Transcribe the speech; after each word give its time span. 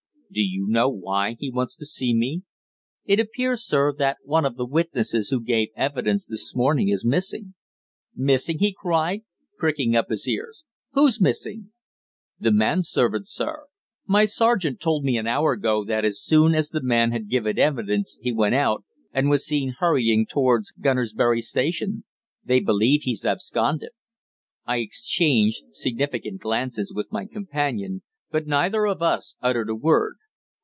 "Do 0.33 0.41
you 0.41 0.65
know 0.69 0.87
why 0.87 1.35
he 1.37 1.51
wants 1.51 1.75
to 1.75 1.85
see 1.85 2.13
me?" 2.15 2.43
"It 3.03 3.19
appears, 3.19 3.65
sir, 3.67 3.93
that 3.97 4.19
one 4.23 4.45
of 4.45 4.55
the 4.55 4.65
witnesses 4.65 5.27
who 5.27 5.43
gave 5.43 5.71
evidence 5.75 6.25
this 6.25 6.55
morning 6.55 6.87
is 6.87 7.03
missing." 7.03 7.53
"Missing!" 8.15 8.59
he 8.59 8.71
cried, 8.71 9.23
pricking 9.57 9.93
up 9.93 10.07
his 10.09 10.25
ears. 10.29 10.63
"Who's 10.93 11.19
missing?" 11.19 11.73
"The 12.39 12.53
manservant, 12.53 13.27
sir. 13.27 13.65
My 14.07 14.23
sergeant 14.23 14.79
told 14.79 15.03
me 15.03 15.17
an 15.17 15.27
hour 15.27 15.51
ago 15.51 15.83
that 15.83 16.05
as 16.05 16.21
soon 16.21 16.55
as 16.55 16.69
the 16.69 16.81
man 16.81 17.11
had 17.11 17.27
given 17.27 17.59
evidence 17.59 18.17
he 18.21 18.31
went 18.31 18.55
out, 18.55 18.85
and 19.11 19.29
was 19.29 19.45
seen 19.45 19.75
hurrying 19.79 20.25
towards 20.25 20.71
Gunnersbury 20.71 21.41
Station. 21.41 22.05
They 22.41 22.61
believe 22.61 23.01
he's 23.03 23.25
absconded." 23.25 23.91
I 24.65 24.77
exchanged 24.77 25.63
significant 25.71 26.39
glances 26.39 26.93
with 26.95 27.11
my 27.11 27.25
companion, 27.25 28.03
but 28.29 28.47
neither 28.47 28.85
of 28.87 29.01
us 29.01 29.35
uttered 29.41 29.69
a 29.69 29.75
word. 29.75 30.15